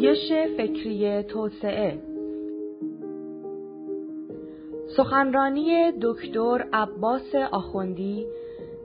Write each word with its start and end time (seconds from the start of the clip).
پویش 0.00 0.32
فکری 0.56 1.22
توسعه. 1.22 1.98
سخنرانی 4.96 5.92
دکتر 6.02 6.64
عباس 6.72 7.34
آخوندی 7.52 8.26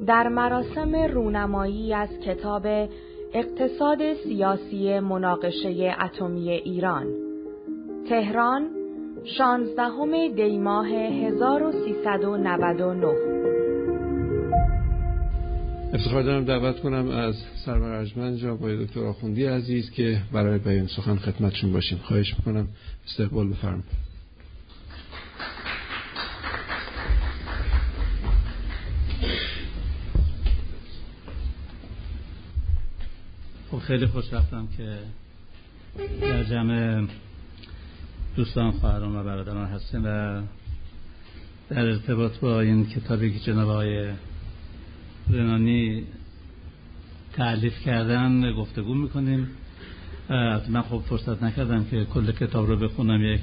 در 0.07 0.27
مراسم 0.27 0.95
رونمایی 0.95 1.93
از 1.93 2.19
کتاب 2.19 2.67
اقتصاد 3.33 4.13
سیاسی 4.13 4.99
مناقشه 4.99 5.95
اتمی 6.05 6.49
ایران. 6.49 7.07
تهران 8.09 8.69
شانزدهم 9.37 10.27
دیماه 10.27 10.87
1399 10.87 13.54
افتخار 15.95 16.23
دارم 16.23 16.45
دعوت 16.45 16.79
کنم 16.79 17.09
از 17.09 17.35
سرور 17.65 17.89
ارجمند 17.89 18.37
جناب 18.37 18.57
آقای 18.57 18.85
دکتر 18.85 18.99
آخوندی 18.99 19.45
عزیز 19.45 19.91
که 19.91 20.21
برای 20.31 20.59
بیان 20.59 20.87
سخن 20.87 21.15
خدمتشون 21.15 21.71
باشیم. 21.73 21.97
خواهش 21.97 22.33
می‌کنم. 22.37 22.67
استقبال 23.07 23.49
بفرم 23.49 23.83
خب 33.71 33.77
خیلی 33.77 34.05
خوشبختم 34.05 34.67
که 34.77 34.97
در 36.21 36.43
جمع 36.43 37.07
دوستان 38.35 38.71
خواهران 38.71 39.15
و 39.15 39.23
برادران 39.23 39.67
هستیم 39.67 40.01
و 40.05 40.41
در 41.69 41.85
ارتباط 41.85 42.37
با 42.37 42.61
این 42.61 42.85
کتابی 42.85 43.33
که 43.33 43.39
جناب 43.39 43.69
آقای 43.69 44.13
رنانی 45.29 46.03
تعلیف 47.33 47.79
کردن 47.85 48.51
گفتگو 48.51 48.93
می‌کنیم. 48.93 49.47
من 50.69 50.81
خب 50.81 50.97
فرصت 50.97 51.43
نکردم 51.43 51.83
که 51.83 52.05
کل 52.05 52.31
کتاب 52.31 52.67
رو 52.67 52.77
بخونم. 52.77 53.23
یک 53.23 53.41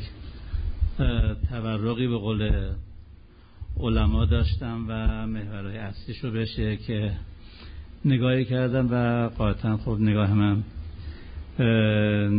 تورقی 1.51 2.09
به 2.09 2.17
قول 2.17 2.71
علما 3.81 4.25
داشتم 4.25 4.85
و 4.89 5.27
محورهای 5.27 5.79
اصلیش 5.79 6.25
رو 6.25 6.31
بشه 6.31 6.77
که 6.77 7.13
نگاهی 8.05 8.45
کردم 8.45 8.89
و 8.91 9.29
قاعدتا 9.29 9.77
خب 9.77 9.97
نگاه 10.01 10.35
من 10.35 10.63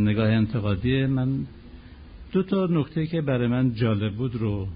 نگاه 0.09 0.29
انتقادی 0.29 1.05
من. 1.05 1.45
دو 2.31 2.43
تا 2.43 2.67
نکته 2.71 3.07
که 3.07 3.21
برای 3.21 3.47
من 3.47 3.73
جالب 3.73 4.13
بود 4.13 4.35
رو 4.35 4.67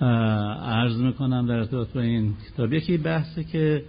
عرض 0.00 0.96
می‌کنم 0.96 1.46
در 1.46 1.54
ارتباط 1.54 1.88
با 1.92 2.00
این 2.00 2.34
کتاب. 2.52 2.72
یکی 2.72 2.96
بحثی 2.96 3.44
که 3.44 3.84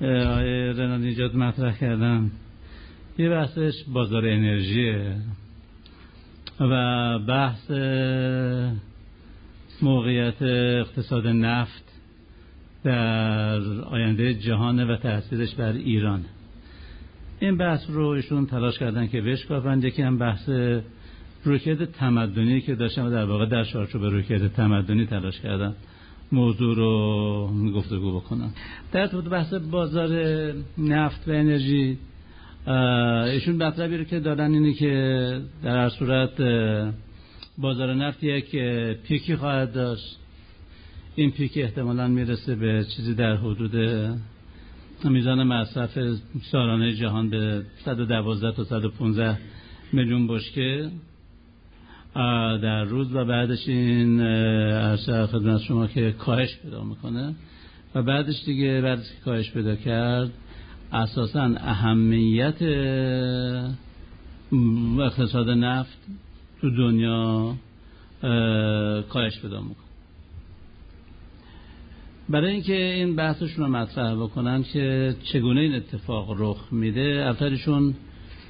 آقای 0.00 0.72
رنان 0.72 1.02
ایجاد 1.02 1.36
مطرح 1.36 1.78
کردن 1.78 2.30
یه 3.18 3.30
بحثش 3.30 3.84
بازار 3.92 4.26
انرژیه 4.26 5.16
و 6.60 7.18
بحث 7.18 7.70
موقعیت 9.82 10.42
اقتصاد 10.42 11.26
نفت 11.26 11.84
در 12.84 13.60
آینده 13.84 14.34
جهان 14.34 14.90
و 14.90 14.96
تاثیرش 14.96 15.54
بر 15.54 15.72
ایران. 15.72 16.24
این 17.40 17.56
بحث 17.56 17.90
رو 17.90 18.06
ایشون 18.06 18.46
تلاش 18.46 18.78
کردن 18.78 19.06
که 19.06 19.20
بشکافند 19.20 19.84
یکی 19.84 20.02
هم 20.02 20.18
بحث 20.18 20.48
روکرد 21.44 21.84
تمدنی 21.84 22.60
که 22.60 22.74
داشتم 22.74 23.10
در 23.10 23.24
واقع 23.24 23.46
در 23.46 23.64
چارچوب 23.64 24.04
روکرد 24.04 24.52
تمدنی 24.52 25.06
تلاش 25.06 25.40
کردم. 25.40 25.74
موضوع 26.32 26.76
رو 26.76 27.72
گفتگو 27.74 28.20
بکنم. 28.20 28.52
در 28.92 29.06
طور 29.06 29.28
بحث 29.28 29.54
بازار 29.54 30.10
نفت 30.78 31.28
و 31.28 31.30
انرژی 31.30 31.98
ایشون 33.34 33.56
مطلبی 33.56 33.96
رو 33.96 34.04
که 34.04 34.20
دارن 34.20 34.54
اینه 34.54 34.72
که 34.74 35.40
در 35.62 35.76
هر 35.76 35.88
صورت 35.88 36.30
بازار 37.58 37.94
نفت 37.94 38.24
یک 38.24 38.50
پیکی 39.02 39.36
خواهد 39.36 39.72
داشت. 39.72 40.16
این 41.14 41.30
پیک 41.30 41.52
احتمالا 41.56 42.08
می‌رسه 42.08 42.54
به 42.54 42.86
چیزی 42.96 43.14
در 43.14 43.36
حدود 43.36 43.76
میزان 45.04 45.42
مصرف 45.42 45.98
سالانه 46.50 46.92
جهان 46.92 47.30
به 47.30 47.62
112 47.84 48.52
تا 48.56 48.64
115 48.64 49.38
میلیون 49.92 50.26
بشکه. 50.26 50.90
در 52.14 52.84
روز 52.84 53.14
و 53.14 53.24
بعدش 53.24 53.68
این 53.68 54.20
عرصه 54.20 55.26
خدمت 55.26 55.60
شما 55.60 55.86
که 55.86 56.12
کاهش 56.12 56.56
پیدا 56.62 56.84
می‌کنه. 56.84 57.34
و 57.94 58.02
بعدش 58.02 58.44
دیگه 58.44 58.80
بعدش 58.80 59.08
که 59.08 59.24
کاهش 59.24 59.50
پیدا 59.50 59.76
کرد 59.76 60.30
اساسا 60.92 61.42
اهمیت 61.42 62.62
اقتصاد 65.00 65.50
نفت 65.50 65.98
تو 66.60 66.70
دنیا 66.70 67.54
کاهش 69.08 69.40
پیدا 69.40 69.60
می‌کنه. 69.60 69.86
برای 72.28 72.52
اینکه 72.52 72.74
این 72.74 73.16
بحثشون 73.16 73.64
رو 73.64 73.70
مطرح 73.70 74.14
بکنن 74.14 74.62
که 74.62 75.16
چگونه 75.32 75.60
این 75.60 75.74
اتفاق 75.74 76.34
رخ 76.38 76.72
میده 76.72 77.00
اولشون 77.00 77.94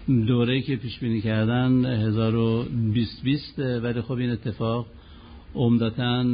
دوره 0.09 0.61
که 0.61 0.77
پیش 0.77 0.99
بینی 0.99 1.21
کردن 1.21 1.85
1020 1.85 3.59
ولی 3.59 4.01
خب 4.01 4.13
این 4.13 4.31
اتفاق 4.31 4.87
عمدتا 5.55 6.25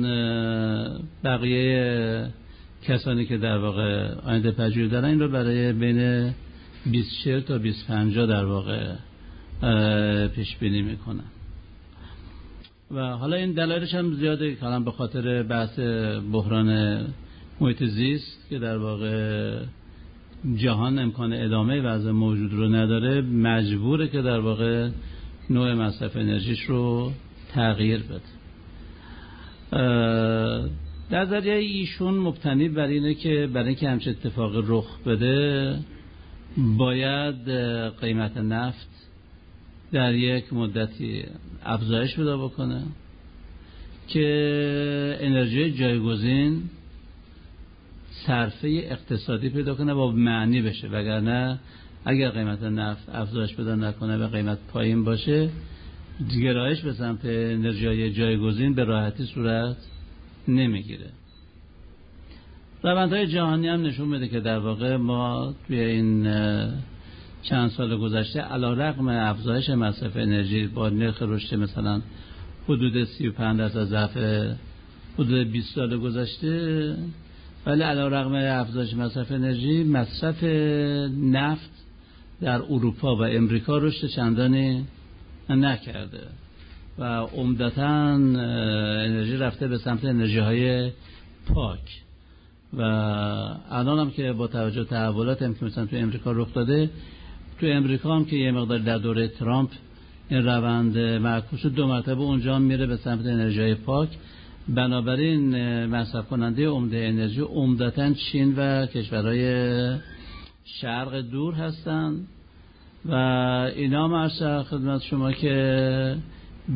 بقیه 1.24 2.28
کسانی 2.82 3.26
که 3.26 3.38
در 3.38 3.58
واقع 3.58 4.14
آینده 4.14 4.50
پجوری 4.50 4.88
دارن 4.88 5.04
این 5.04 5.20
رو 5.20 5.28
برای 5.28 5.72
بین 5.72 6.30
24 6.86 7.40
تا 7.40 7.58
25 7.58 8.18
در 8.18 8.44
واقع 8.44 8.94
پیش 10.26 10.56
بینی 10.56 10.82
می‌کنن. 10.82 11.24
و 12.90 13.00
حالا 13.00 13.36
این 13.36 13.52
دلایلش 13.52 13.94
هم 13.94 14.14
زیاده 14.14 14.54
کلام 14.54 14.84
به 14.84 14.90
خاطر 14.90 15.42
بحث 15.42 15.78
بحران 16.32 17.00
محیط 17.60 17.84
زیست 17.84 18.46
که 18.50 18.58
در 18.58 18.78
واقع 18.78 19.58
جهان 20.56 20.98
امکان 20.98 21.32
ادامه 21.32 21.80
وضع 21.80 22.10
موجود 22.10 22.52
رو 22.52 22.68
نداره 22.68 23.20
مجبوره 23.20 24.08
که 24.08 24.22
در 24.22 24.40
واقع 24.40 24.90
نوع 25.50 25.74
مصرف 25.74 26.16
انرژیش 26.16 26.60
رو 26.60 27.12
تغییر 27.52 28.02
بده. 28.02 28.36
در 31.10 31.24
ذریعه 31.24 31.58
ایشون 31.58 32.14
مبتنی 32.14 32.68
بر 32.68 32.86
اینه 32.86 33.14
که 33.14 33.48
برای 33.52 33.66
اینکه 33.66 33.88
همچه 33.88 34.10
اتفاق 34.10 34.52
رخ 34.66 34.98
بده 35.02 35.78
باید 36.56 37.50
قیمت 38.00 38.36
نفت 38.36 38.88
در 39.92 40.14
یک 40.14 40.52
مدتی 40.52 41.24
افزایش 41.64 42.16
پیدا 42.16 42.46
بکنه 42.46 42.82
که 44.08 45.18
انرژی 45.20 45.72
جایگزین 45.72 46.62
صرفه 48.26 48.68
اقتصادی 48.68 49.48
پیدا 49.48 49.74
کنه 49.74 49.94
با 49.94 50.10
معنی 50.10 50.62
بشه. 50.62 50.88
وگرنه 50.88 51.58
اگر 52.04 52.30
قیمت 52.30 52.62
نفت 52.62 53.08
افزایش 53.08 53.56
پیدا 53.56 53.74
نکنه 53.74 54.16
و 54.16 54.28
قیمت 54.28 54.58
پایین 54.72 55.04
باشه 55.04 55.50
گرایش 56.40 56.80
به 56.80 56.92
سمت 56.92 57.24
انرژی 57.24 58.10
جایگزین 58.10 58.74
به 58.74 58.84
راحتی 58.84 59.24
صورت 59.24 59.76
نمی‌گیره. 60.48 61.10
روندهای 62.82 63.26
جهانی 63.26 63.68
هم 63.68 63.82
نشون 63.82 64.08
میده 64.08 64.28
که 64.28 64.40
در 64.40 64.58
واقع 64.58 64.96
ما 64.96 65.54
توی 65.66 65.80
این 65.80 66.24
چند 67.42 67.70
سال 67.70 67.96
گذشته 67.96 68.40
علا 68.40 68.72
رقم 68.72 69.08
افزایش 69.08 69.70
مصرف 69.70 70.16
انرژی 70.16 70.66
با 70.66 70.88
نرخ 70.88 71.22
رشد 71.22 71.54
مثلا 71.54 72.02
حدود 72.64 73.04
35 73.04 73.58
درصد 73.58 73.84
ضعف 73.84 74.16
حدود 75.18 75.52
20 75.52 75.74
سال 75.74 75.98
گذشته 75.98 76.96
ولی 77.66 77.82
علا 77.82 78.08
رقم 78.08 78.34
افزایش 78.34 78.94
مصرف 78.94 79.32
انرژی 79.32 79.84
مصرف 79.84 80.44
نفت 81.22 81.70
در 82.40 82.62
اروپا 82.62 83.16
و 83.16 83.22
امریکا 83.22 83.78
رشد 83.78 84.06
چندانی 84.06 84.84
نکرده 85.48 86.22
و 86.98 87.04
عمدتا 87.20 88.14
انرژی 89.06 89.36
رفته 89.36 89.68
به 89.68 89.78
سمت 89.78 90.04
انرژی 90.04 90.38
های 90.38 90.90
پاک. 91.54 92.02
و 92.72 92.82
الان 93.70 93.98
هم 93.98 94.10
که 94.10 94.32
با 94.32 94.46
توجه 94.46 94.84
تحولات 94.84 95.42
هم 95.42 95.54
که 95.54 95.64
مثلا 95.64 95.86
تو 95.86 95.96
امریکا 95.96 96.32
رخ 96.32 96.54
داده 96.54 96.90
تو 97.60 97.66
امریکا 97.66 98.16
هم 98.16 98.24
که 98.24 98.36
یه 98.36 98.52
مقدار 98.52 98.78
در 98.78 98.98
دوره 98.98 99.28
ترامپ 99.28 99.70
این 100.28 100.44
روند 100.44 100.98
معکوس 100.98 101.66
دو 101.66 101.86
مرتبه 101.86 102.20
اونجا 102.20 102.58
میره 102.58 102.86
به 102.86 102.96
سمت 102.96 103.26
انرژی 103.26 103.74
پاک. 103.74 104.08
بنابراین 104.68 105.56
مصرف 105.86 106.28
کننده 106.28 106.68
عمده 106.68 106.96
انرژی 106.96 107.40
عمدتا 107.40 108.12
چین 108.12 108.54
و 108.56 108.86
کشورهای 108.86 109.96
شرق 110.64 111.20
دور 111.20 111.54
هستند 111.54 112.28
و 113.04 113.14
اینا 113.76 114.08
مرسا 114.08 114.62
خدمت 114.62 115.02
شما 115.02 115.32
که 115.32 116.16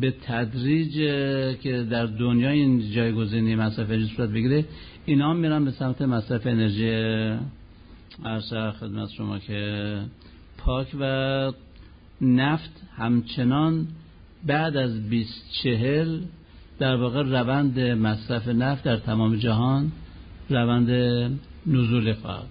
به 0.01 0.13
تدریج 0.21 0.93
که 1.61 1.87
در 1.89 2.05
دنیا 2.05 2.49
این 2.49 2.91
جایگزینی 2.91 3.55
مصرف 3.55 3.89
انرژی 3.89 4.15
صورت 4.15 4.29
بگیره 4.29 4.65
اینا 5.05 5.29
هم 5.29 5.37
میرن 5.37 5.65
به 5.65 5.71
سمت 5.71 6.01
مصرف 6.01 6.47
انرژی. 6.47 6.89
ارسا 8.25 8.71
خدمت 8.71 9.09
شما 9.09 9.39
که 9.39 9.97
پاک 10.57 10.87
و 10.99 11.51
نفت 12.21 12.81
همچنان 12.97 13.87
بعد 14.45 14.77
از 14.77 15.09
2040 15.09 16.19
در 16.81 16.95
واقع 16.95 17.21
روند 17.21 17.79
مصرف 17.79 18.47
نفت 18.47 18.83
در 18.83 18.97
تمام 18.97 19.35
جهان 19.35 19.91
روند 20.49 20.89
نزول 21.67 22.13
خواهد 22.13 22.47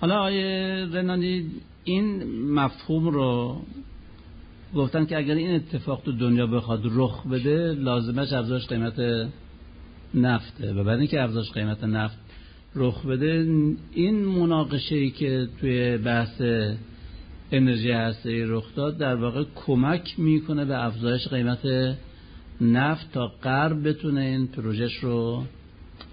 حالا 0.00 0.18
آیه 0.22 0.86
رنانی 0.92 1.50
این 1.84 2.24
مفهوم 2.50 3.08
رو 3.08 3.56
گفتن 4.74 5.06
که 5.06 5.16
اگر 5.16 5.34
این 5.34 5.54
اتفاق 5.54 6.02
تو 6.04 6.12
دنیا 6.12 6.46
بخواد 6.46 6.80
رخ 6.84 7.26
بده 7.26 7.72
لازمش 7.72 8.32
افزایش 8.32 8.66
قیمت 8.66 9.28
نفته. 10.14 10.72
و 10.72 10.84
بعد 10.84 10.98
اینکه 10.98 11.22
افزایش 11.22 11.50
قیمت 11.52 11.84
نفت 11.84 12.18
رخ 12.74 13.06
بده 13.06 13.46
این 13.92 14.24
مناقشه 14.24 14.94
ای 14.96 15.10
که 15.10 15.48
توی 15.60 15.96
بحث 15.96 16.42
انرژی 17.52 17.90
هسته 17.90 18.46
رخ 18.46 18.74
داد 18.74 18.98
در 18.98 19.14
واقع 19.14 19.44
کمک 19.54 20.14
می‌کنه 20.18 20.64
به 20.64 20.84
افزایش 20.84 21.28
قیمت 21.28 21.96
نفت 22.62 23.12
تا 23.12 23.26
غرب 23.26 23.88
بتونه 23.88 24.20
این 24.20 24.46
پروژش 24.46 24.94
رو 24.94 25.44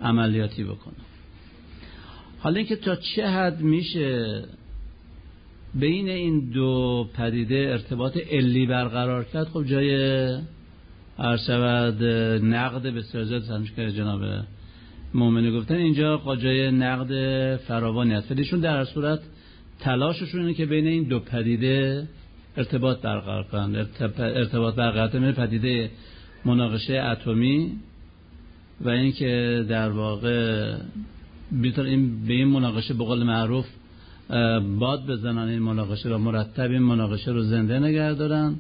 عملیاتی 0.01 0.63
بکنه. 0.63 0.93
حالا 2.39 2.57
اینکه 2.57 2.75
تا 2.75 2.95
چه 2.95 3.27
حد 3.27 3.61
میشه 3.61 4.43
بین 5.75 6.09
این 6.09 6.49
دو 6.49 7.07
پدیده 7.13 7.55
ارتباط 7.55 8.17
علی 8.31 8.65
برقرار 8.65 9.23
کرد 9.23 9.47
خب 9.47 9.63
جای 9.63 10.27
شود 11.47 12.03
نقد 12.43 12.87
بسیار 12.87 13.23
زیاد 13.23 13.65
که 13.75 13.91
جناب 13.91 14.21
مومنی 15.13 15.51
گفتن. 15.51 15.75
اینجا 15.75 16.35
جای 16.35 16.71
نقد 16.71 17.55
فراوانی 17.55 18.13
هست 18.13 18.31
ولیشون 18.31 18.59
در 18.59 18.85
صورت 18.85 19.19
تلاششون 19.79 20.41
اینه 20.41 20.53
که 20.53 20.65
بین 20.65 20.87
این 20.87 21.03
دو 21.03 21.19
پدیده 21.19 22.07
ارتباط 22.57 23.01
برقرار 23.01 23.43
کنند. 23.43 23.89
ارتباط 24.19 24.75
برقرار 24.75 25.31
پدیده 25.31 25.91
مناقشه 26.45 26.93
اتمی 26.93 27.71
و 28.81 28.89
اینکه 28.89 29.65
در 29.69 29.89
واقع 29.89 30.75
این 31.77 32.25
به 32.25 32.33
این 32.33 32.47
مناقشه 32.47 32.93
به 32.93 33.03
قول 33.03 33.23
معروف 33.23 33.65
باد 34.79 35.05
بزنن 35.05 35.37
این 35.37 35.59
مناقشه 35.59 36.09
و 36.09 36.17
مرتب 36.17 36.71
این 36.71 36.83
مناقشه 36.83 37.31
رو 37.31 37.43
زنده 37.43 37.79
نگه 37.79 38.13
دارن 38.13 38.55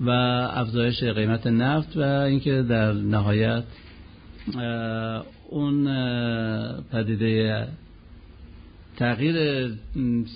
و 0.00 0.10
افزایش 0.54 1.04
قیمت 1.04 1.46
نفت 1.46 1.96
و 1.96 2.00
اینکه 2.00 2.62
در 2.62 2.92
نهایت 2.92 3.64
اون 5.50 5.84
پدیده 6.92 7.66
تغییر 8.96 9.68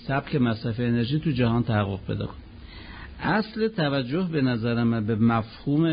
سبک 0.07 0.37
مصرف 0.37 0.81
انرژی 0.81 1.19
تو 1.19 1.31
جهان 1.31 1.63
تحقق 1.63 2.01
پیدا 2.07 2.27
کنه. 2.27 2.48
اصل 3.21 3.69
توجه 3.69 4.29
به 4.33 4.43
نظر 4.43 4.85
من 4.85 5.07
به 5.07 5.15
مفهوم 5.15 5.85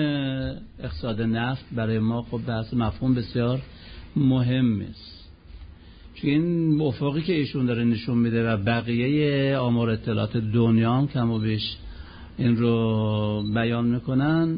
اقتصاد 0.80 1.22
نفت 1.22 1.66
برای 1.76 2.00
ما 2.00 2.22
خب 2.22 2.42
بحث 2.48 2.74
مفهوم 2.74 3.14
بسیار 3.14 3.62
مهم 4.16 4.82
است 4.82 5.30
چون 6.16 6.30
این 6.30 6.82
افقی 6.82 7.22
که 7.22 7.34
ایشون 7.34 7.66
داره 7.66 7.84
نشون 7.84 8.18
میده 8.18 8.54
و 8.54 8.58
بقیه 8.58 9.58
آمار 9.58 9.90
اطلاعات 9.90 10.38
دنیا 10.38 10.94
هم 10.94 11.08
کم 11.08 11.32
و 11.32 11.40
بیش 11.40 11.78
این 12.38 12.58
رو 12.58 13.44
بیان 13.54 13.86
می‌کنن 13.86 14.58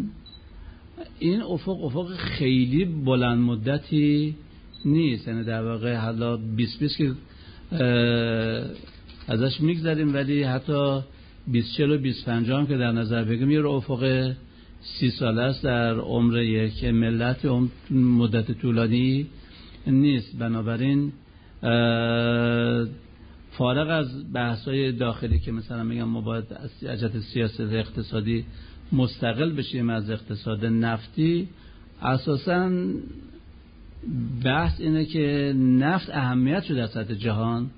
این 1.19 1.41
افق 1.41 1.83
افق 1.83 2.13
خیلی 2.13 2.85
بلند 2.85 3.39
مدتی 3.39 4.35
نیست. 4.85 5.27
یعنی 5.27 5.43
در 5.43 5.63
واقع 5.63 5.95
حالا 5.95 6.37
20 6.37 6.79
20 6.79 6.97
که 6.97 7.11
ازش 9.27 9.61
میگذریم 9.61 10.13
ولی 10.13 10.43
حتی 10.43 10.99
24 11.47 11.91
و 11.91 11.97
25 11.97 12.51
هم 12.51 12.67
که 12.67 12.77
در 12.77 12.91
نظر 12.91 13.23
بگیم 13.23 13.51
یه 13.51 13.65
افق 13.65 14.33
سی 14.81 15.09
ساله 15.09 15.41
است 15.41 15.63
در 15.63 15.93
عمر 15.93 16.37
یک 16.37 16.83
ملت 16.83 17.45
مدت 17.91 18.51
طولانی 18.51 19.27
نیست. 19.87 20.37
بنابراین 20.39 21.11
فارغ 23.51 23.89
از 23.89 24.33
بحث 24.33 24.67
های 24.67 24.91
داخلی 24.91 25.39
که 25.39 25.51
مثلا 25.51 25.83
میگم 25.83 26.03
ما 26.03 26.21
باید 26.21 26.45
از 26.87 27.23
سیاست 27.33 27.59
اقتصادی 27.59 28.45
مستقل 28.91 29.51
بشیم 29.51 29.89
از 29.89 30.09
اقتصاد 30.09 30.65
نفتی 30.65 31.47
اساسا 32.01 32.71
بحث 34.43 34.81
اینه 34.81 35.05
که 35.05 35.53
نفت 35.57 36.09
اهمیت 36.09 36.63
شده 36.63 36.77
در 36.77 36.87
سطح 36.87 37.13
جهان 37.13 37.69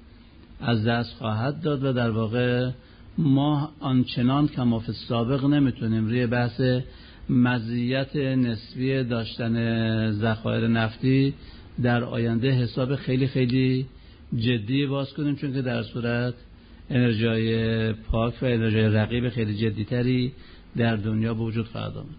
از 0.60 0.86
دست 0.86 1.14
خواهد 1.14 1.62
داد 1.62 1.84
و 1.84 1.94
در 1.94 2.10
واقع 2.10 2.72
ما 3.20 3.72
آنچنان 3.80 4.48
کماف 4.48 4.92
سابق 4.92 5.46
نمی‌تونیم 5.46 6.08
روی 6.08 6.28
بحث 6.28 6.62
مزیت 7.30 8.16
نسبی 8.16 9.04
داشتن 9.04 10.12
ذخایر 10.12 10.68
نفتی 10.68 11.34
در 11.84 12.04
آینده 12.04 12.52
حساب 12.52 12.96
خیلی 12.96 13.28
خیلی 13.28 13.86
جدی 14.38 14.86
باز 14.86 15.14
کنیم 15.14 15.36
چون 15.36 15.54
که 15.54 15.62
در 15.62 15.84
صورت 15.84 16.34
انرژی 16.90 17.94
پاک 17.94 18.34
و 18.42 18.46
انرژی 18.46 18.80
رقیب 18.80 19.30
خیلی 19.30 19.58
جدیتری 19.58 20.32
در 20.78 20.96
دنیا 20.96 21.34
به 21.34 21.40
وجود 21.40 21.68
خواهد 21.68 21.98
آمد. 21.98 22.16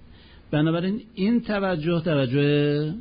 بنابراین 0.51 1.01
این 1.15 1.41
توجه 1.41 2.01
توجه 2.01 2.95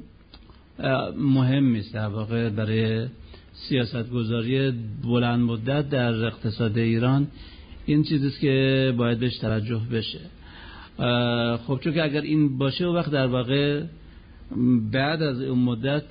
مهم 1.18 1.75
است 1.75 1.94
در 1.94 2.07
واقع 2.07 2.50
برای 2.50 3.07
سیاست 3.54 4.10
گذاری 4.10 4.74
بلند 5.04 5.40
مدت 5.40 5.90
در 5.90 6.25
اقتصاد 6.25 6.78
ایران. 6.78 7.28
این 7.89 8.03
چیزیست 8.03 8.39
که 8.39 8.94
باید 8.97 9.19
بهش 9.19 9.38
توجه 9.38 9.81
بشه. 9.91 10.19
خب 11.68 11.80
چون 11.83 11.94
که 11.94 12.03
اگر 12.03 12.21
این 12.21 12.57
باشه 12.57 12.86
و 12.86 12.95
وقت 12.95 13.12
در 13.12 13.27
واقع 13.27 13.83
بعد 14.91 15.21
از 15.21 15.41
اون 15.41 15.59
مدت 15.59 16.03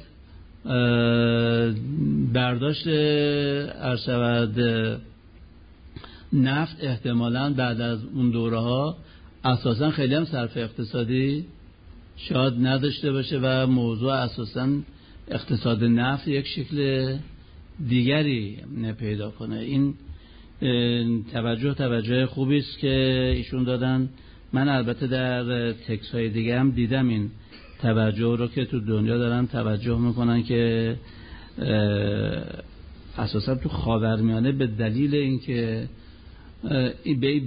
برداشت 2.32 2.86
ارشود 2.86 4.60
نفت 6.32 6.76
احتمالا 6.80 7.52
بعد 7.52 7.81
از 7.81 8.04
اون 8.04 8.31
دوره 8.31 8.58
ها 8.58 8.96
اساسا 9.44 9.90
خیلی 9.90 10.14
هم 10.14 10.24
صرف 10.24 10.56
اقتصادی 10.56 11.44
شاید 12.16 12.54
نداشته 12.66 13.12
باشه 13.12 13.38
و 13.42 13.66
موضوع 13.66 14.12
اساسا 14.12 14.69
اقتصاد 15.28 15.84
نفت 15.84 16.28
یک 16.28 16.46
شکل 16.46 17.16
دیگری 17.88 18.56
پیدا 18.98 19.31
کنه. 19.31 19.56
این 19.56 19.94
توجه 21.32 21.74
توجه 21.74 22.27
خوبی 22.27 22.58
است 22.58 22.79
که 22.79 23.32
ایشون 23.36 23.65
دادن. 23.65 24.08
من 24.53 24.69
البته 24.69 25.06
در 25.06 25.72
تکس 25.72 26.15
های 26.15 26.29
دیگه 26.29 26.60
هم 26.60 26.70
دیدم 26.70 27.08
این 27.08 27.31
توجه 27.82 28.36
رو 28.36 28.46
که 28.46 28.65
تو 28.65 28.81
دنیا 28.81 29.19
دارن 29.19 29.46
توجه 29.46 29.98
می‌کنن 29.98 30.43
که 30.43 30.96
اساسا 33.19 33.55
تو 33.55 33.69
خاورمیانه 33.69 34.53
به 34.53 34.67
دلیل 34.67 35.15
اینکه 35.15 35.88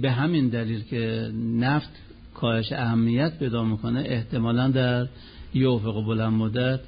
به 0.02 0.10
همین 0.10 0.48
دلیل 0.48 0.82
که 0.82 1.30
نفت 1.58 1.90
کاهش 2.34 2.72
اهمیت 2.72 3.38
پیدا 3.38 3.64
می‌کنه 3.64 4.00
احتمالا 4.06 4.68
در 4.68 5.06
یه 5.54 5.68
افق 5.68 6.04
بلند 6.06 6.32
مدت 6.32 6.80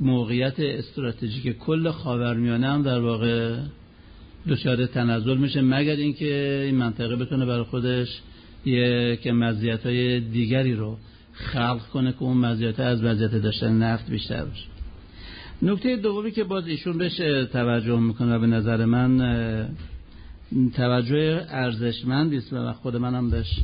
موقعیت 0.00 0.60
استراتژیک 0.60 1.58
کل 1.58 1.90
خاورمیانه 1.90 2.66
هم 2.66 2.82
در 2.82 3.00
واقع 3.00 3.56
دچار 4.48 4.86
تنزل 4.86 5.36
میشه 5.36 5.60
مگر 5.60 5.96
اینکه 5.96 6.62
این 6.66 6.74
منطقه 6.74 7.16
بتونه 7.16 7.46
برای 7.46 7.62
خودش 7.62 8.08
یک 8.64 9.26
مزیت 9.26 9.86
های 9.86 10.20
دیگری 10.20 10.74
رو 10.74 10.98
خلق 11.32 11.88
کنه 11.92 12.12
که 12.12 12.22
اون 12.22 12.36
مزیت 12.36 12.80
از 12.80 13.02
مزیت 13.02 13.30
داشتن 13.30 13.78
نفت 13.82 14.10
بیشتر 14.10 14.44
باشه. 14.44 14.64
نکته 15.62 15.96
دومی 15.96 16.30
که 16.30 16.44
باز 16.44 16.66
ایشون 16.66 16.98
بهش 16.98 17.16
توجه 17.52 18.00
می‌کنه 18.00 18.36
و 18.36 18.38
به 18.38 18.46
نظر 18.46 18.84
من 18.84 19.68
توجه 20.74 21.46
ارزشمند 21.48 22.34
است 22.34 22.52
و 22.52 22.72
خود 22.72 22.96
منم 22.96 23.30
بهش 23.30 23.60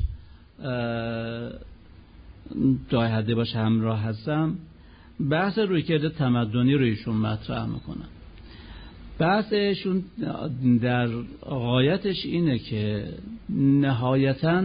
دای 2.90 3.08
حده 3.08 3.34
باش 3.34 3.56
همراه 3.56 4.02
هستم. 4.02 4.56
بحث 5.30 5.58
روی 5.58 5.82
کرده 5.82 6.08
تمدنی 6.08 6.74
رو 6.74 6.84
ایشون 6.84 7.16
مطرح 7.16 7.66
می‌کنن 7.66 8.08
بحثشون 9.18 10.04
در 10.82 11.08
غایتش 11.42 12.24
اینه 12.24 12.58
که 12.58 13.08
نهایتا 13.50 14.62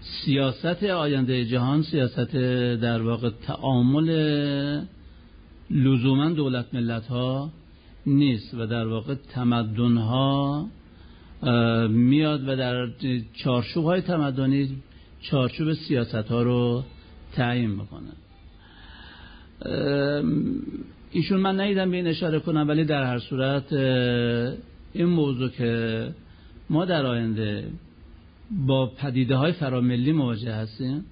سیاست 0.00 0.82
آینده 0.82 1.44
جهان 1.44 1.82
سیاست 1.82 2.36
در 2.82 3.02
واقع 3.02 3.30
تعامل 3.46 4.10
لزوما 5.70 6.30
دولت 6.30 6.74
ملت 6.74 7.06
ها 7.06 7.50
نیست 8.06 8.54
و 8.54 8.66
در 8.66 8.86
واقع 8.86 9.14
تمدن 9.14 9.96
ها 9.96 10.66
میاد 11.88 12.48
و 12.48 12.56
در 12.56 12.88
چارچوب 13.34 13.84
های 13.84 14.00
تمدنی 14.00 14.76
چارچوب 15.20 15.72
سیاست 15.72 16.14
ها 16.14 16.42
رو 16.42 16.84
تعیین 17.32 17.70
می‌کنه. 17.70 18.12
ایشون 21.14 21.40
من 21.40 21.60
نیدم 21.60 21.90
به 21.90 21.96
این 21.96 22.06
اشاره 22.06 22.40
کنم 22.40 22.68
ولی 22.68 22.84
در 22.84 23.04
هر 23.04 23.18
صورت 23.18 23.72
این 24.92 25.06
موضوع 25.06 25.48
که 25.48 26.08
ما 26.70 26.84
در 26.84 27.06
آینده 27.06 27.68
با 28.66 28.86
پدیده 28.86 29.36
های 29.36 29.52
فراملی 29.52 30.12
مواجه 30.12 30.52
هستیم 30.52 31.04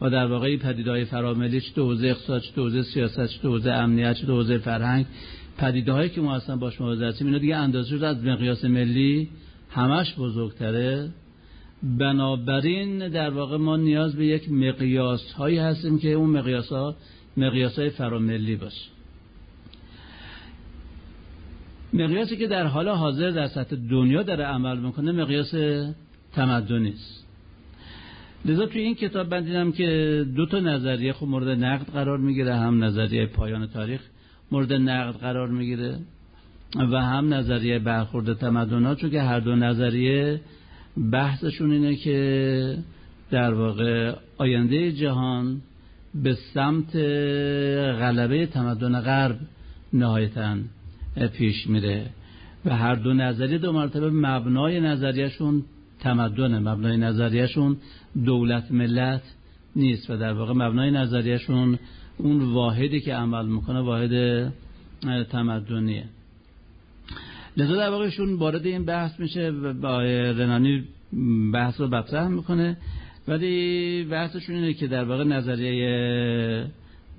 و 0.00 0.10
در 0.10 0.26
واقع 0.26 0.56
پدیده 0.56 0.90
های 0.90 1.04
فراملی 1.04 1.60
چه 1.60 1.82
حوزه 1.82 2.06
اقتصاد 2.06 2.42
چه 2.42 2.60
حوزه 2.60 2.82
سیاست 2.82 3.26
چه 3.26 3.48
حوزه 3.48 3.70
امنیت 3.70 4.16
چه 4.16 4.26
حوزه 4.26 4.58
فرهنگ 4.58 5.06
پدیده 5.58 5.92
هایی 5.92 6.10
که 6.10 6.20
ما 6.20 6.34
اصلا 6.34 6.56
باش 6.56 6.80
مواجه 6.80 7.06
هستیم 7.06 7.26
اینا 7.26 7.38
دیگه 7.38 7.56
اندازه 7.56 8.06
از 8.06 8.24
مقیاس 8.24 8.64
ملی 8.64 9.28
همش 9.70 10.14
بزرگتره. 10.14 11.10
بنابراین 11.82 13.08
در 13.08 13.30
واقع 13.30 13.56
ما 13.56 13.76
نیاز 13.76 14.16
به 14.16 14.26
یک 14.26 14.52
مقیاس 14.52 15.32
هایی 15.32 15.58
هستیم 15.58 15.98
که 15.98 16.12
اون 16.12 16.30
مقیاس 16.30 16.68
ها 16.68 16.96
مقیاس 17.36 17.78
های 17.78 17.90
فراملی 17.90 18.56
باشه. 18.56 18.90
مقیاسی 21.92 22.36
که 22.36 22.46
در 22.46 22.66
حال 22.66 22.88
حاضر 22.88 23.30
در 23.30 23.46
سطح 23.46 23.76
دنیا 23.76 24.22
داره 24.22 24.44
عمل 24.44 24.78
می‌کنه 24.78 25.12
مقیاس 25.12 25.54
تمدنی 26.32 26.88
است 26.88 27.26
لذا 28.44 28.66
توی 28.66 28.82
این 28.82 28.94
کتاب 28.94 29.28
بندیدم 29.28 29.72
که 29.72 30.24
دو 30.36 30.46
تا 30.46 30.60
نظریه 30.60 31.12
خب 31.12 31.26
مورد 31.26 31.48
نقد 31.48 31.86
قرار 31.86 32.18
می‌گیره 32.18 32.54
هم 32.54 32.84
نظریه 32.84 33.26
پایان 33.26 33.66
تاریخ 33.66 34.00
مورد 34.52 34.72
نقد 34.72 35.16
قرار 35.16 35.48
می‌گیره 35.48 35.98
و 36.76 37.02
هم 37.02 37.34
نظریه 37.34 37.78
برخورد 37.78 38.32
تمدن 38.32 38.84
ها 38.84 38.94
چون 38.94 39.10
که 39.10 39.22
هر 39.22 39.40
دو 39.40 39.56
نظریه 39.56 40.40
بحثشون 41.12 41.72
اینه 41.72 41.96
که 41.96 42.78
در 43.30 43.54
واقع 43.54 44.14
آینده 44.38 44.92
جهان 44.92 45.60
به 46.14 46.34
سمت 46.54 46.96
غلبه 48.00 48.46
تمدن 48.46 49.00
غرب 49.00 49.38
نهایتا 49.92 50.56
پیش 51.32 51.66
میره 51.66 52.06
و 52.64 52.76
هر 52.76 52.94
دو 52.94 53.14
نظریه 53.14 53.58
دو 53.58 53.72
مرتبه 53.72 54.10
مبنای 54.10 54.80
نظریهشون 54.80 55.64
تمدن 56.00 56.58
مبنای 56.58 56.96
نظریهشون 56.96 57.76
دولت 58.24 58.70
ملت 58.70 59.22
نیست 59.76 60.10
و 60.10 60.16
در 60.16 60.32
واقع 60.32 60.52
مبنای 60.52 60.90
نظریهشون 60.90 61.78
اون 62.18 62.52
واحدی 62.52 63.00
که 63.00 63.14
عمل 63.14 63.46
می‌کنه 63.46 63.80
واحد 63.80 64.12
تمدنیه. 65.30 66.04
لذا 67.56 67.76
در 67.76 67.90
واقعشون 67.90 68.34
وارد 68.34 68.66
این 68.66 68.84
بحث 68.84 69.20
میشه 69.20 69.50
و 69.50 69.86
رنانی 70.32 70.84
بحث 71.52 71.80
رو 71.80 71.88
مطرح 71.88 72.28
می‌کنه. 72.28 72.76
ولی 73.28 74.04
بحثشون 74.04 74.56
اینه 74.56 74.74
که 74.74 74.86
در 74.86 75.04
واقع 75.04 75.24
نظریه 75.24 76.66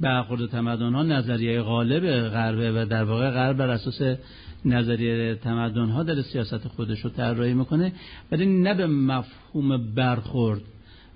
برخورد 0.01 0.45
تمدن 0.50 0.93
ها 0.93 1.03
نظریه 1.03 1.62
غالب 1.62 2.29
غربه 2.29 2.72
و 2.72 2.86
در 2.86 3.03
واقع 3.03 3.29
غرب 3.29 3.57
بر 3.57 3.69
اساس 3.69 4.17
نظریه 4.65 5.36
تمدن 5.36 5.89
ها 5.89 6.03
در 6.03 6.22
سیاست 6.22 6.67
خودش 6.67 7.00
رو 7.01 7.10
طراحی 7.10 7.53
می‌کنه 7.53 7.93
ولی 8.31 8.45
نه 8.45 8.74
به 8.74 8.88
مفهوم 8.88 9.93
برخورد 9.93 10.62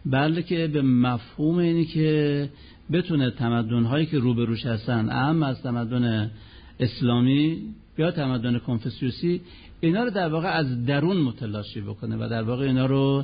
بلکه 0.05 0.67
به 0.67 0.81
مفهوم 0.81 1.57
اینی 1.57 1.85
که 1.85 2.49
بتونه 2.91 3.31
تمدن 3.31 3.83
هایی 3.83 4.05
که 4.05 4.17
روبروش 4.17 4.65
هستن 4.65 5.09
اهم 5.09 5.43
از 5.43 5.61
تمدن 5.61 6.31
اسلامی 6.79 7.61
یا 7.97 8.11
تمدن 8.11 8.59
کنفسیوسی 8.59 9.41
اینا 9.79 10.03
رو 10.03 10.09
در 10.09 10.29
واقع 10.29 10.47
از 10.47 10.85
درون 10.85 11.17
متلاشی 11.17 11.81
بکنه 11.81 12.15
و 12.15 12.29
در 12.29 12.43
واقع 12.43 12.65
اینا 12.65 12.85
رو 12.85 13.23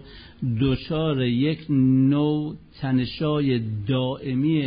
دچار 0.62 1.22
یک 1.22 1.66
نوع 2.10 2.56
تنشای 2.82 3.62
دائمی 3.88 4.64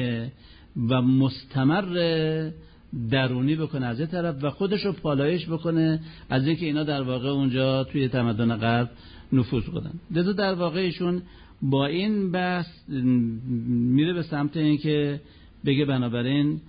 و 0.89 1.03
مستمر 1.03 2.51
درونی 3.11 3.57
بکنه 3.57 3.87
از 3.87 4.01
یه 4.01 4.07
طرف 4.07 4.45
و 4.45 4.51
خودش 4.51 4.85
رو 4.85 4.93
پالایش 4.93 5.47
بکنه 5.47 6.01
از 6.31 6.47
اینکه 6.47 6.67
اینا 6.67 6.85
در 6.85 7.03
واقع 7.03 7.29
اونجا 7.29 7.85
توی 7.85 8.09
تمدن 8.09 8.57
غرب 8.57 8.91
نفوذ 9.33 9.65
کنن. 9.65 9.93
لذا 10.11 10.33
در 10.33 10.55
واقع 10.55 10.81
ایشون 10.81 11.23
با 11.63 11.87
این 11.87 12.33
بحث 12.33 12.67
میره 13.69 14.13
به 14.13 14.23
سمت 14.23 14.57
اینکه 14.57 15.21
بگه 15.65 15.85
بنابراین 15.85 16.61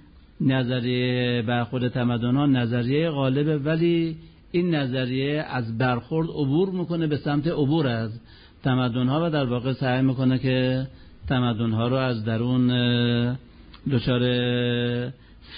نظریه 0.41 1.41
برخورد 1.41 1.87
تمدن 1.87 2.35
ها 2.35 2.45
نظریه 2.45 3.09
غالبه 3.09 3.57
ولی 3.57 4.17
این 4.51 4.75
نظریه 4.75 5.45
از 5.49 5.77
برخورد 5.77 6.29
عبور 6.29 6.69
می‌کنه 6.69 7.07
به 7.07 7.17
سمت 7.17 7.47
عبور 7.47 7.87
از 7.87 8.11
تمدن 8.63 9.07
ها 9.07 9.25
و 9.25 9.29
در 9.29 9.45
واقع 9.45 9.73
سعی 9.73 10.01
می‌کنه 10.01 10.39
که 10.39 10.87
تمدن 11.27 11.71
ها 11.71 11.87
رو 11.87 11.95
از 11.95 12.25
درون 12.25 12.67
دچار 13.91 14.21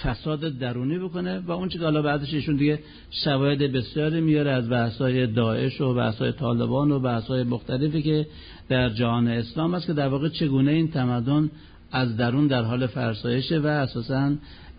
فساد 0.02 0.40
درونی 0.40 0.98
بکنه 0.98 1.38
و 1.38 1.50
اون 1.50 1.68
که 1.68 1.78
حالا 1.78 2.02
بعدش 2.02 2.34
ایشون 2.34 2.56
دیگه 2.56 2.78
شواهد 3.10 3.58
بسیاری 3.58 4.20
میاره 4.20 4.50
از 4.50 4.70
بحثای 4.70 5.26
داعش 5.26 5.80
و 5.80 5.94
بحثای 5.94 6.32
طالبان 6.32 6.90
و 6.90 7.00
بحثای 7.00 7.42
مختلفی 7.42 8.02
که 8.02 8.26
در 8.68 8.88
جهان 8.88 9.28
اسلام 9.28 9.74
است 9.74 9.86
که 9.86 9.92
در 9.92 10.08
واقع 10.08 10.28
چگونه 10.28 10.70
این 10.70 10.90
تمدن 10.90 11.50
از 11.92 12.16
درون 12.16 12.46
در 12.46 12.62
حال 12.62 12.86
فرسایشه 12.86 13.58
و 13.58 13.66
اساسا 13.66 14.32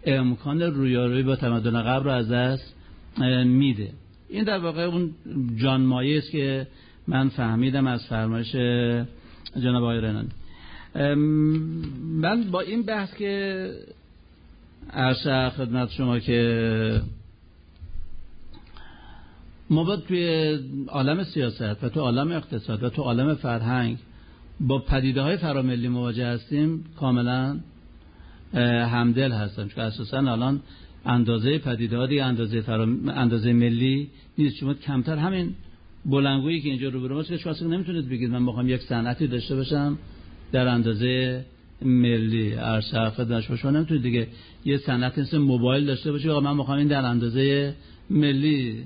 امکان 0.06 0.62
رویارویی 0.62 1.24
با 1.24 1.36
تمدن 1.36 1.84
قبل 1.84 2.04
رو 2.04 2.12
از 2.12 2.32
دست 2.32 2.76
میده. 3.46 3.90
این 4.30 4.44
در 4.44 4.60
واقع 4.60 4.82
اون 4.82 5.12
جان 5.56 5.94
است 5.94 6.32
که 6.32 6.68
من 7.08 7.30
فهمیدم 7.30 7.88
از 7.88 8.06
فرمایش 8.06 8.52
جناب 9.56 9.84
آقای 9.84 10.02
رنانی 10.02 10.30
من 12.02 12.44
با 12.52 12.62
این 12.62 12.84
بحث 12.84 13.16
که 13.16 13.72
عرض 14.94 15.54
خدمت 15.58 15.92
شما 15.92 16.20
که 16.20 17.02
ما 19.70 19.84
باید 19.84 20.00
توی 20.00 20.58
عالم 20.88 21.24
سیاست 21.24 21.84
و 21.84 21.90
تو 21.90 22.00
عالم 22.00 22.32
اقتصاد 22.32 22.84
و 22.84 22.90
تو 22.90 23.02
عالم 23.02 23.36
فرهنگ 23.36 23.98
با 24.60 24.80
پدیده 24.80 25.22
های 25.22 25.38
فراملی 25.38 25.88
مواجه 25.88 26.28
هستیم 26.28 26.86
کاملا 27.00 27.60
همدل 28.54 29.32
هستم 29.32 29.68
چون 29.68 29.84
اساسا 29.84 30.18
الان 30.18 30.62
اندازه 31.06 31.76
دیگه 31.76 32.24
اندازه, 32.24 32.62
فرام... 32.62 33.10
اندازه 33.10 33.54
ملی 33.54 34.08
نیست. 34.38 34.56
شما 34.56 34.74
کمتر 34.74 35.18
همین 35.18 35.56
بلنگویی 36.06 36.62
که 36.62 36.70
اینجا 36.70 36.90
رو 36.90 37.02
برو 37.02 37.24
که 37.24 37.38
شما 37.38 37.68
نمی‌تونید 37.68 38.10
بگید 38.10 38.30
من 38.30 38.46
بخوام 38.46 38.70
یک 38.70 38.82
صنعتی 38.82 39.28
داشته 39.28 39.56
باشم 39.56 39.98
در 40.52 40.68
اندازه 40.68 41.46
ملی. 41.82 42.54
ارشد 42.54 43.10
خدمت 43.10 43.56
شما 43.56 43.72
نمی‌تونید 43.72 44.04
دیگه 44.04 44.28
یه 44.66 44.78
صنعت 44.78 45.20
مثل 45.20 45.38
موبایل 45.38 45.86
داشته 45.86 46.12
باشید 46.12 46.30
آقا 46.30 46.40
من 46.40 46.58
می‌خوام 46.58 46.78
این 46.78 46.88
در 46.88 47.06
اندازه 47.06 47.74
ملی 48.10 48.84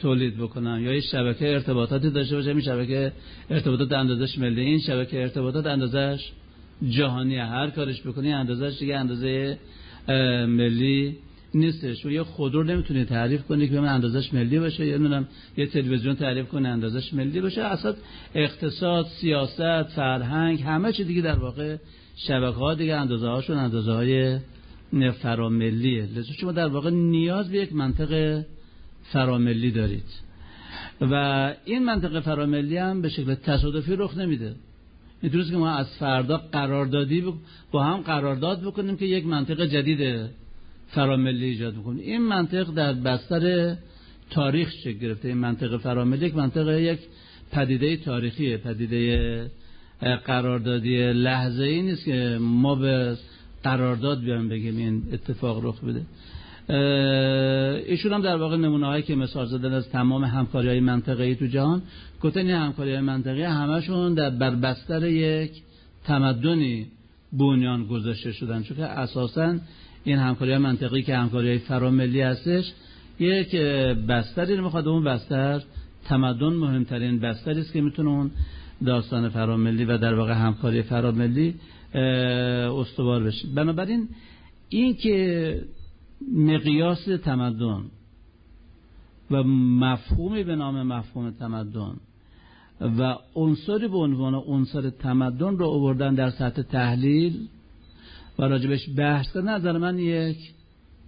تولید 0.00 0.36
بکنم. 0.36 0.84
یا 0.84 0.94
یه 0.94 1.00
شبکه 1.00 1.52
ارتباطاتی 1.52 2.10
داشته 2.10 2.36
باشم 2.36 2.48
این 2.48 2.60
شبکه 2.60 3.12
ارتباطات 3.50 3.92
اندازش 3.92 4.38
ملی 4.38 4.60
این 4.60 4.78
شبکه 4.78 5.22
ارتباطات 5.22 5.66
اندازش 5.66 6.32
جهانی 6.90 7.36
هر 7.36 7.70
کارش 7.70 8.02
بکنی 8.02 8.32
اندازش 8.32 8.78
دیگه 8.78 8.96
اندازه 8.96 9.58
ملی 10.46 11.16
نیستش. 11.54 12.06
و 12.06 12.10
یه 12.10 12.22
خودرو 12.22 12.62
نمی‌تونی 12.62 13.04
تعریف 13.04 13.42
کنی 13.42 13.68
که 13.68 13.80
من 13.80 13.88
اندازش 13.88 14.34
ملی 14.34 14.58
باشه 14.58 14.86
یا 14.86 14.96
نمی‌دونم 14.96 15.28
یه 15.56 15.66
تلویزیون 15.66 16.14
تعریف 16.14 16.48
کنه 16.48 16.68
اندازش 16.68 17.14
ملی 17.14 17.40
باشه. 17.40 17.62
اصلا 17.62 17.94
اقتصاد 18.34 19.06
سیاست 19.06 19.82
فرهنگ 19.82 20.62
همه 20.62 20.92
چی 20.92 21.04
دیگه 21.04 21.20
در 21.20 21.38
واقع 21.38 21.76
شبکه 22.16 22.56
ها 22.56 22.74
دیگه 22.74 22.96
اندازه 22.96 23.28
هاشون 23.28 23.56
اندازه 23.56 23.92
های 23.92 24.38
فراملیه. 25.22 26.02
لذا 26.02 26.32
شما 26.40 26.52
در 26.52 26.68
واقع 26.68 26.90
نیاز 26.90 27.50
به 27.50 27.58
یک 27.58 27.72
منطق 27.72 28.42
فراملی 29.02 29.70
دارید. 29.70 30.22
و 31.00 31.14
این 31.64 31.84
منطقه 31.84 32.20
فراملی 32.20 32.76
هم 32.76 33.02
به 33.02 33.08
شکل 33.08 33.34
تصادفی 33.34 33.96
رخ 33.96 34.16
نمیده. 34.16 34.54
می‌تونست 35.22 35.50
که 35.50 35.56
ما 35.56 35.70
از 35.70 35.86
فردا 35.98 36.36
قراردادی 36.52 37.24
با 37.70 37.84
هم 37.84 38.00
قرارداد 38.00 38.62
بکنیم 38.62 38.96
که 38.96 39.04
یک 39.04 39.26
منطقه 39.26 39.68
جدید 39.68 40.30
فراملی 40.88 41.44
ایجاد 41.44 41.74
بکنیم. 41.74 42.00
این 42.00 42.22
منطق 42.22 42.70
در 42.74 42.92
بستر 42.92 43.74
تاریخ 44.30 44.72
چه 44.84 44.92
گرفته. 44.92 45.28
این 45.28 45.38
منطق 45.38 45.76
فراملی 45.76 46.26
یک 46.26 46.36
منطق 46.36 46.68
یک 46.68 46.98
پدیده 47.52 47.96
تاریخیه 47.96 48.56
پدیده 48.56 49.50
قراردادی 50.26 51.12
لحظه 51.12 51.64
ای 51.64 51.82
نیست 51.82 52.04
که 52.04 52.38
ما 52.40 52.74
به 52.74 53.16
قرارداد 53.62 54.20
بیایم 54.20 54.48
بگیم 54.48 54.76
این 54.76 55.02
اتفاق 55.12 55.64
رخ 55.64 55.80
بده. 55.84 56.02
ایشون 57.86 58.12
هم 58.12 58.22
در 58.22 58.36
واقع 58.36 58.56
نمونه 58.56 58.86
هایی 58.86 59.02
که 59.02 59.14
مثال 59.14 59.46
زدن 59.46 59.72
از 59.72 59.88
تمام 59.88 60.24
همکاری 60.24 60.68
های 60.68 60.80
منطقه‌ای 60.80 61.34
تو 61.34 61.46
جهان 61.46 61.82
این 62.24 62.50
همکاری 62.50 62.90
های 62.90 63.00
منطقه‌ای 63.00 63.42
همشون 63.42 64.14
در 64.14 64.30
بر 64.30 64.54
بستر 64.54 65.06
یک 65.06 65.52
تمدنی 66.04 66.86
بنیان 67.32 67.86
گذاشته 67.86 68.32
شدن. 68.32 68.62
چون 68.62 68.76
که 68.76 68.84
اساسا 68.84 69.56
این 70.04 70.18
همکاری 70.18 70.58
منطقی 70.58 71.02
که 71.02 71.16
همکاری 71.16 71.58
فراملی 71.58 72.20
هستش 72.20 72.72
یک 73.18 73.56
بستری 74.08 74.56
رو 74.56 74.64
می‌خواد 74.64 74.88
اون 74.88 75.04
بستر 75.04 75.62
تمدن 76.04 76.52
مهمترین 76.52 77.20
بستری 77.20 77.60
است 77.60 77.72
که 77.72 77.80
می‌تونه 77.80 78.10
اون 78.10 78.30
داستان 78.86 79.28
فراملی 79.28 79.84
و 79.84 79.98
در 79.98 80.14
واقع 80.14 80.32
همکاری 80.32 80.82
فراملی 80.82 81.54
استوار 81.94 83.22
بشه. 83.22 83.48
بنابراین 83.48 84.08
این 84.68 84.94
که 84.94 85.60
مقیاس 86.36 87.04
تمدن 87.04 87.84
و 89.30 89.42
مفهومی 89.42 90.44
به 90.44 90.56
نام 90.56 90.82
مفهوم 90.82 91.30
تمدن 91.30 91.96
و 92.98 93.14
عنصری 93.34 93.88
به 93.88 93.96
عنوان 93.98 94.34
عنصر 94.34 94.90
تمدن 94.90 95.56
رو 95.56 95.66
آوردن 95.66 96.14
در 96.14 96.30
سطح 96.30 96.62
تحلیل 96.62 97.48
و 98.38 98.42
راجبش 98.42 98.88
بحث 98.96 99.32
کردن. 99.34 99.54
نظر 99.54 99.78
من 99.78 99.98
یک 99.98 100.36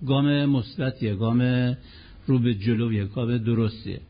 گام 0.07 0.45
مثبتیه 0.45 1.15
گام 1.15 1.41
رو 2.27 2.39
به 2.39 2.55
جلویه 2.55 3.05
گام 3.05 3.39
درستیه. 3.39 4.01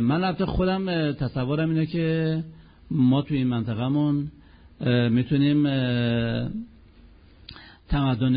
من 0.00 0.24
البته 0.24 0.46
خودم 0.46 1.12
تصورم 1.12 1.70
اینه 1.70 1.86
که 1.86 2.44
ما 2.90 3.22
تو 3.22 3.34
این 3.34 3.46
منطقهمون 3.46 4.30
می‌تونیم 5.10 5.66
تمدن 7.88 8.36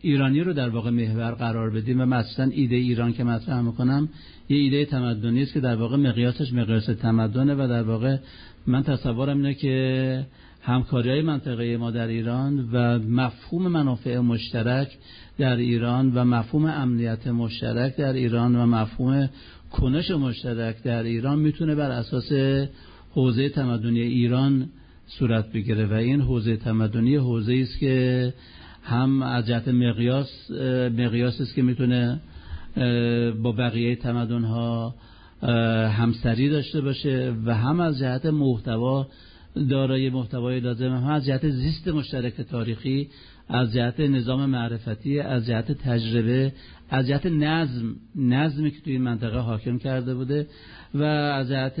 ایرانی 0.00 0.40
رو 0.40 0.52
در 0.52 0.68
واقع 0.68 0.90
محور 0.90 1.30
قرار 1.30 1.70
بدیم 1.70 2.00
و 2.00 2.06
مثلا 2.06 2.50
ایده 2.52 2.76
ایران 2.76 3.12
که 3.12 3.24
مطرح 3.24 3.60
می‌کنم 3.60 4.08
یه 4.48 4.56
ایده 4.56 4.84
تمدنی 4.84 5.42
است 5.42 5.52
که 5.52 5.60
در 5.60 5.76
واقع 5.76 5.96
مقیاسش 5.96 6.52
مقیاس 6.52 6.86
تمدنه 6.86 7.54
و 7.54 7.68
در 7.68 7.82
واقع 7.82 8.16
من 8.66 8.82
تصورم 8.82 9.36
اینه 9.36 9.54
که 9.54 10.26
همکاری 10.62 11.10
های 11.10 11.22
منطقه 11.22 11.76
ما 11.76 11.90
در 11.90 12.06
ایران 12.06 12.68
و 12.72 12.98
مفهوم 12.98 13.68
منافع 13.68 14.18
مشترک 14.18 14.88
در 15.38 15.56
ایران 15.56 16.12
و 16.14 16.24
مفهوم 16.24 16.64
امنیت 16.64 17.26
مشترک 17.26 17.96
در 17.96 18.12
ایران 18.12 18.56
و 18.56 18.66
مفهوم 18.66 19.28
کنش 19.72 20.10
مشترک 20.10 20.82
در 20.82 21.02
ایران 21.02 21.38
می‌تونه 21.38 21.74
بر 21.74 21.90
اساس 21.90 22.32
حوزه 23.10 23.48
تمدنی 23.48 24.00
ایران 24.00 24.68
صورت 25.06 25.52
بگیره 25.52 25.86
و 25.86 25.92
این 25.92 26.20
حوزه 26.20 26.56
تمدنی 26.56 27.16
حوزه 27.16 27.54
است 27.54 27.78
که 27.78 28.34
هم 28.88 29.22
از 29.22 29.46
جهت 29.46 29.68
مقیاس 29.68 30.50
مقیاس 30.98 31.40
است 31.40 31.54
که 31.54 31.62
می‌تونه 31.62 32.20
با 33.42 33.52
بقیه 33.52 33.96
تمدن 33.96 34.44
ها 34.44 34.94
همسری 35.88 36.48
داشته 36.48 36.80
باشه 36.80 37.34
و 37.44 37.54
هم 37.54 37.80
از 37.80 37.98
جهت 37.98 38.26
محتوا 38.26 39.06
دارای 39.70 40.10
محتوای 40.10 40.60
لازم 40.60 40.84
هم 40.84 41.10
از 41.10 41.26
جهت 41.26 41.48
زیست 41.48 41.88
مشترک 41.88 42.40
تاریخی 42.40 43.08
از 43.48 43.72
جهت 43.72 44.00
نظام 44.00 44.46
معرفتی 44.46 45.20
از 45.20 45.46
جهت 45.46 45.72
تجربه 45.72 46.52
از 46.90 47.06
جهت 47.06 47.26
نظم 47.26 47.96
نظمی 48.16 48.70
که 48.70 48.80
توی 48.80 48.92
این 48.92 49.02
منطقه 49.02 49.38
حاکم 49.38 49.78
کرده 49.78 50.14
بوده 50.14 50.46
و 50.94 51.02
از 51.02 51.48
جهت 51.48 51.80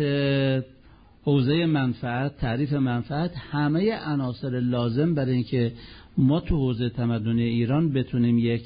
حوزه 1.22 1.66
منفعت 1.66 2.36
تعریف 2.36 2.72
منفعت 2.72 3.36
همه 3.50 3.94
عناصر 3.94 4.60
لازم 4.60 5.14
برای 5.14 5.34
اینکه 5.34 5.72
ما 6.18 6.40
تو 6.40 6.56
حوزه 6.56 6.88
تمدنی 6.88 7.42
ایران 7.42 7.92
بتونیم 7.92 8.38
یک 8.38 8.62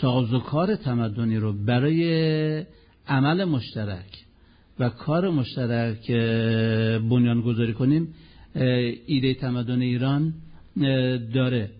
سازوکار 0.00 0.76
تمدنی 0.76 1.36
رو 1.36 1.52
برای 1.52 2.64
عمل 3.08 3.44
مشترک 3.44 4.24
و 4.78 4.88
کار 4.88 5.30
مشترک 5.30 6.10
بنیان 7.10 7.40
گذاری 7.40 7.72
کنیم 7.72 8.14
ایده 9.06 9.34
تمدن 9.34 9.80
ایران 9.80 10.34
داره. 11.34 11.70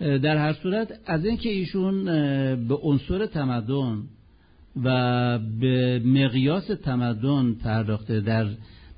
در 0.00 0.36
هر 0.36 0.52
صورت 0.52 1.00
از 1.06 1.24
اینکه 1.24 1.48
ایشون 1.48 2.04
به 2.68 2.74
عنصر 2.74 3.26
تمدن 3.26 4.02
و 4.84 5.38
به 5.38 5.98
مقیاس 6.04 6.66
تمدن 6.66 7.52
پرداخته 7.52 8.20
در 8.20 8.46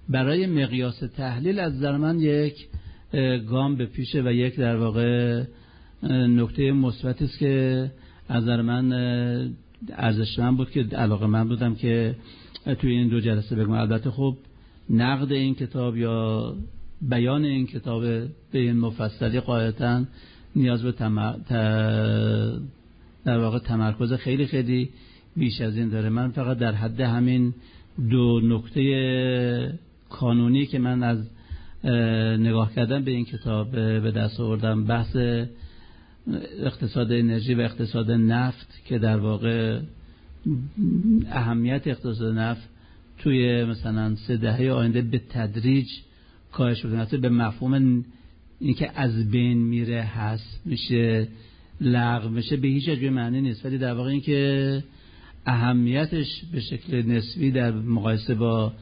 برای 0.09 0.47
مقیاس 0.47 0.99
تحلیل 1.17 1.59
از 1.59 1.81
در 1.81 1.97
من 1.97 2.21
یک 2.21 2.55
گام 3.49 3.77
به 3.77 3.87
پیشه 3.87 4.23
و 4.23 4.33
یک 4.33 4.57
در 4.57 4.77
واقع 4.77 5.43
نکته 6.13 6.73
مثبت 6.73 7.23
است 7.23 7.39
که 7.39 7.91
از 8.29 8.45
در 8.45 8.63
من 8.63 8.93
ارزشمند 9.93 10.57
بود 10.57 10.71
که 10.71 10.83
علاقه 10.83 11.27
من 11.27 11.49
بودم 11.49 11.75
که 11.75 12.17
توی 12.79 12.91
این 12.91 13.09
دو 13.09 13.21
جلسه 13.21 13.57
بگم. 13.57 13.71
البته 13.71 14.11
خب 14.11 14.37
نقد 14.91 15.33
این 15.33 15.55
کتاب 15.55 15.97
یا 15.97 16.55
بیان 17.03 17.45
این 17.45 17.67
کتاب 17.67 18.03
به 18.03 18.29
این 18.59 18.79
مفصلی 18.79 19.41
قایتا 19.41 20.05
نیاز 20.57 20.83
به 20.83 20.93
در 23.25 23.39
واقع 23.39 23.59
تمرکز 23.59 24.13
خیلی 24.13 24.47
خیلی 24.47 24.91
بیش 25.37 25.61
از 25.61 25.77
این 25.77 25.89
داره. 25.89 26.09
من 26.09 26.31
فقط 26.31 26.59
در 26.59 26.73
حد 26.73 27.01
همین 27.01 27.55
دو 28.11 28.41
نکته 28.41 29.79
کانونی 30.15 30.67
که 30.67 30.79
من 30.79 31.03
از 31.03 31.19
نگاه 32.41 32.75
کردم 32.75 33.05
به 33.05 33.11
این 33.11 33.25
کتاب 33.25 33.71
به 33.71 34.11
دست 34.11 34.41
آوردم 34.41 34.85
بحث 34.85 35.17
اقتصاد 36.59 37.13
انرژی 37.13 37.55
و 37.55 37.61
اقتصاد 37.61 38.11
نفت 38.11 38.85
که 38.85 38.99
در 38.99 39.17
واقع 39.17 39.81
اهمیت 41.31 41.83
اقتصاد 41.87 42.39
نفت 42.39 42.69
توی 43.19 43.65
مثلا 43.65 44.15
سه 44.15 44.37
دهه 44.37 44.71
آینده 44.71 45.03
به 45.03 45.19
تدریج 45.19 45.87
کاهش 46.53 46.87
بکنه 46.87 47.19
به 47.19 47.29
مفهوم 47.29 48.05
اینکه 48.61 48.91
از 48.95 49.31
بین 49.31 49.59
میره 49.59 50.03
هست 50.03 50.63
میشه 50.65 51.29
لغو 51.81 52.29
میشه 52.29 52.57
به 52.57 52.69
هیچ 52.69 52.85
جای 52.85 53.11
معنی 53.11 53.41
نیست. 53.41 53.67
ولی 53.67 53.79
در 53.79 53.95
واقع 53.95 54.11
اینکه 54.11 54.83
اهمیتش 55.47 56.45
به 56.53 56.61
شکل 56.61 57.03
نسبی 57.03 57.51
در 57.51 57.71
مقایسه 57.71 58.35
با 58.35 58.73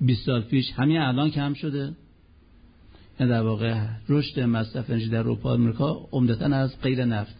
20 0.00 0.26
سال 0.26 0.42
پیش 0.42 0.70
همین 0.72 0.98
الان 0.98 1.30
کم 1.30 1.54
شده. 1.54 1.92
یعنی 3.20 3.32
در 3.32 3.42
واقع 3.42 3.86
رشد 4.08 4.40
مصرف 4.40 4.90
انرژی 4.90 5.08
در 5.08 5.18
اروپا 5.18 5.54
آمریکا 5.54 6.08
عمدتا 6.12 6.46
از 6.46 6.80
غیر 6.82 7.04
نفت 7.04 7.34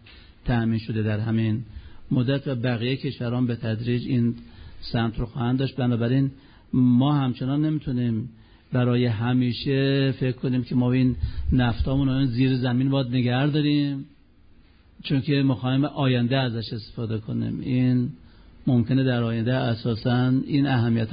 تأمین 0.44 0.78
شده 0.78 1.02
در 1.02 1.18
همین 1.18 1.64
مدت 2.10 2.48
و 2.48 2.54
بقیه 2.54 2.96
کشوران 2.96 3.46
به 3.46 3.56
تدریج 3.56 4.06
این 4.06 4.34
سمت 4.80 5.18
رو 5.18 5.26
خواهند 5.26 5.58
داشت. 5.58 5.76
بنابراین 5.76 6.30
ما 6.72 7.14
همچنان 7.14 7.64
نمی‌تونیم 7.64 8.28
برای 8.72 9.06
همیشه 9.06 10.12
فکر 10.12 10.36
کنیم 10.36 10.64
که 10.64 10.74
ما 10.74 10.92
این 10.92 11.16
نفتامون 11.52 12.26
زیر 12.26 12.56
زمین 12.56 12.90
باید 12.90 13.06
نگه 13.06 13.46
داریم 13.46 14.04
چون 15.02 15.20
که 15.20 15.42
مخواهیم 15.42 15.84
آینده 15.84 16.36
ازش 16.36 16.72
استفاده 16.72 17.18
کنیم. 17.18 17.60
این 17.60 18.08
ممکنه 18.66 19.04
در 19.04 19.22
آینده 19.22 19.54
اساسا 19.54 20.32
این 20.46 20.66
اهمیت 20.66 21.08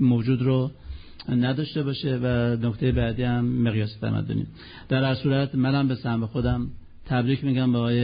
موجود 0.00 0.42
رو 0.42 0.70
نداشته 1.28 1.82
باشه 1.82 2.18
و 2.22 2.56
نکته 2.66 2.92
بعدی 2.92 3.22
هم 3.22 3.44
مقیاس 3.44 3.96
تمدنی. 4.00 4.46
در 4.88 5.04
هر 5.04 5.14
صورت 5.14 5.54
منم 5.54 5.88
به 5.88 5.94
سهم 5.94 6.26
خودم 6.26 6.66
تبریک 7.06 7.44
میگم 7.44 7.72
به 7.72 7.78
آقای 7.78 8.00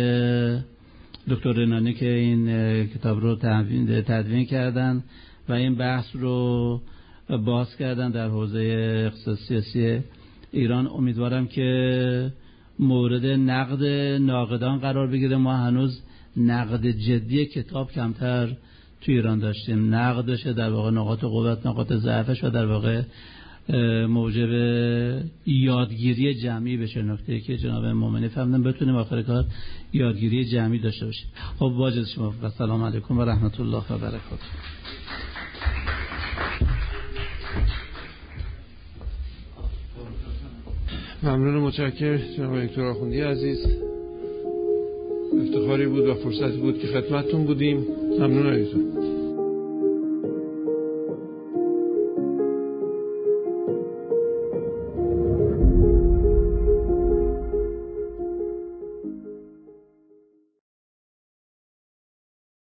دکتر 1.31 1.53
رنانی 1.53 1.95
که 1.95 2.09
این 2.09 2.87
کتاب 2.87 3.21
رو 3.21 3.37
تدوین 3.37 4.47
کردن 4.47 5.05
و 5.49 5.53
این 5.53 5.75
بحث 5.75 6.07
رو 6.15 6.81
باز 7.47 7.77
کردن 7.77 8.11
در 8.11 8.29
حوزه 8.29 8.59
اقتصاد 9.07 9.39
سیاسی 9.49 10.01
ایران. 10.53 10.87
امیدوارم 10.87 11.47
که 11.47 12.33
مورد 12.79 13.27
نقد 13.27 13.85
ناقدان 14.23 14.79
قرار 14.79 15.07
بگیره. 15.07 15.37
ما 15.37 15.57
هنوز 15.57 16.03
نقد 16.37 16.87
جدی 16.87 17.47
کتاب 17.47 17.93
کمتر 17.93 18.57
تو 19.01 19.13
ایران 19.13 19.39
داشتیم. 19.39 19.95
نقدش 19.95 20.47
در 20.47 20.71
واقع 20.71 20.91
نقاط 20.91 21.21
قوت 21.21 21.67
نقاط 21.67 21.93
ضعفش 21.93 22.45
و 22.45 22.51
در 22.51 22.67
واقع 22.67 23.03
موجب 24.07 24.49
یادگیری 25.47 26.35
جمعی 26.35 26.77
بشه 26.77 27.03
نکته 27.03 27.41
که 27.41 27.57
جناب 27.57 27.85
مومنی 27.85 28.29
فهمیدن 28.29 28.63
بتونیم 28.63 28.97
آخر 28.97 29.23
کار 29.23 29.45
یادگیری 29.93 30.45
جمعی 30.45 30.79
داشته 30.79 31.07
باشیم. 31.07 31.27
خب 31.59 31.63
واجد 31.63 32.05
شما 32.05 32.35
و 32.43 32.51
سلام 32.51 32.83
علیکم 32.83 33.19
و 33.19 33.23
رحمت 33.23 33.61
الله 33.61 33.83
و 33.91 33.99
برکاته. 33.99 34.45
ممنون 41.23 41.55
متشکر 41.55 42.17
جناب 42.37 42.65
دکتر 42.65 42.85
آخوندی 42.85 43.21
عزیز. 43.21 43.67
افتخاری 45.43 45.87
بود 45.87 46.09
و 46.09 46.15
فرصتی 46.15 46.57
بود 46.57 46.79
که 46.79 46.87
خدمتتون 46.87 47.45
بودیم. 47.45 47.87
ممنون 48.19 48.47
عزیزم 48.47 48.96